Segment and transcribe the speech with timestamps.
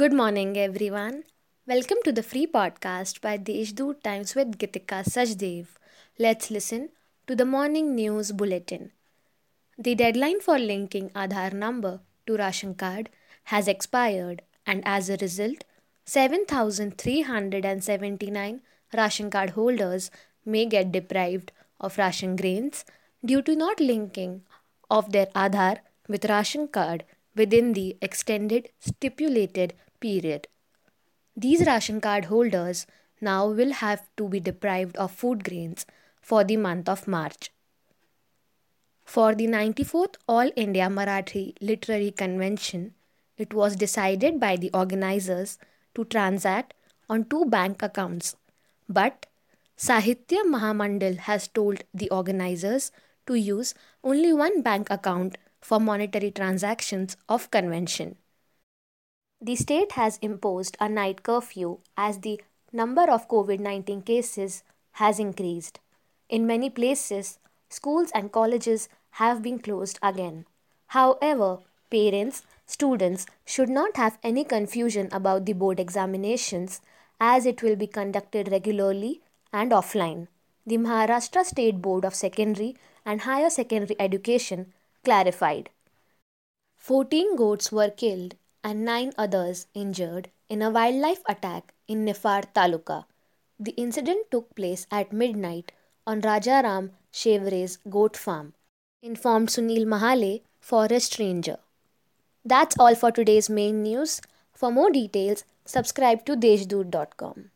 [0.00, 1.16] Good morning, everyone.
[1.66, 5.66] Welcome to the free podcast by Deshdoot Times with Gitika Sajdev.
[6.18, 6.88] Let's listen
[7.26, 8.92] to the morning news bulletin.
[9.76, 13.10] The deadline for linking Aadhaar number to ration card
[13.52, 15.64] has expired, and as a result,
[16.06, 18.62] 7,379
[18.96, 20.10] ration card holders
[20.46, 22.86] may get deprived of ration grains
[23.22, 24.44] due to not linking
[24.88, 30.48] of their Aadhaar with ration card within the extended stipulated period.
[31.36, 32.86] These ration card holders
[33.20, 35.86] now will have to be deprived of food grains
[36.20, 37.50] for the month of March.
[39.04, 42.94] For the 94th All India Marathi Literary Convention,
[43.36, 45.58] it was decided by the organizers
[45.94, 46.74] to transact
[47.08, 48.36] on two bank accounts.
[48.88, 49.26] But
[49.76, 52.92] Sahitya Mahamandal has told the organizers
[53.26, 53.74] to use
[54.04, 58.16] only one bank account for monetary transactions of convention.
[59.40, 62.40] The state has imposed a night curfew as the
[62.72, 64.62] number of COVID 19 cases
[64.92, 65.80] has increased.
[66.28, 70.44] In many places, schools and colleges have been closed again.
[70.88, 71.58] However,
[71.90, 76.80] parents, students should not have any confusion about the board examinations
[77.20, 79.20] as it will be conducted regularly
[79.52, 80.28] and offline.
[80.66, 84.72] The Maharashtra State Board of Secondary and Higher Secondary Education
[85.04, 85.70] clarified.
[86.76, 88.34] 14 goats were killed
[88.64, 93.04] and 9 others injured in a wildlife attack in Nifad Taluka.
[93.58, 95.72] The incident took place at midnight
[96.06, 98.54] on Rajaram Chevre's goat farm,
[99.02, 101.58] informed Sunil Mahale, forest ranger.
[102.44, 104.20] That's all for today's main news.
[104.54, 107.50] For more details, subscribe to deshdoot.com.